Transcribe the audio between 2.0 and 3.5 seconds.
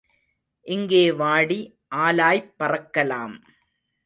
ஆலாய்ப் பறக்கலாம்.